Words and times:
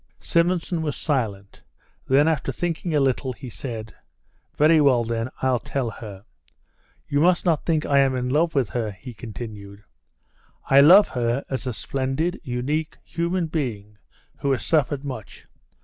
Simonson 0.19 0.81
was 0.81 0.95
silent; 0.95 1.61
then, 2.07 2.27
after 2.27 2.51
thinking 2.51 2.95
a 2.95 2.99
little, 2.99 3.33
he 3.33 3.51
said: 3.51 3.93
"Very 4.57 4.81
well, 4.81 5.03
then, 5.03 5.29
I'll 5.43 5.59
tell 5.59 5.91
her. 5.91 6.25
You 7.07 7.19
must 7.19 7.45
not 7.45 7.67
think 7.67 7.85
I 7.85 7.99
am 7.99 8.15
in 8.15 8.27
love 8.27 8.55
with 8.55 8.69
her," 8.69 8.89
he 8.89 9.13
continued; 9.13 9.83
"I 10.67 10.81
love 10.81 11.09
her 11.09 11.45
as 11.51 11.67
a 11.67 11.71
splendid, 11.73 12.41
unique, 12.43 12.97
human 13.03 13.45
being 13.45 13.99
who 14.39 14.51
has 14.53 14.65
suffered 14.65 15.05
much. 15.05 15.45